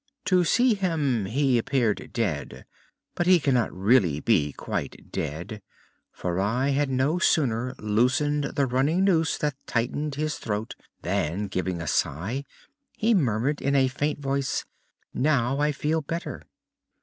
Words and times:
"To 0.25 0.43
see 0.43 0.73
him 0.73 1.25
he 1.25 1.59
appeared 1.59 2.09
dead, 2.11 2.65
but 3.13 3.27
he 3.27 3.39
cannot 3.39 3.71
really 3.71 4.19
be 4.19 4.51
quite 4.51 5.11
dead, 5.11 5.61
for 6.11 6.39
I 6.39 6.69
had 6.69 6.89
no 6.89 7.19
sooner 7.19 7.75
loosened 7.77 8.45
the 8.55 8.65
running 8.65 9.03
noose 9.03 9.37
that 9.37 9.53
tightened 9.67 10.15
his 10.15 10.39
throat 10.39 10.73
than, 11.03 11.45
giving 11.45 11.83
a 11.83 11.87
sigh, 11.87 12.45
he 12.97 13.13
muttered 13.13 13.61
in 13.61 13.75
a 13.75 13.87
faint 13.87 14.17
voice: 14.17 14.65
'Now 15.13 15.59
I 15.59 15.71
feel 15.71 16.01
better!'" 16.01 16.45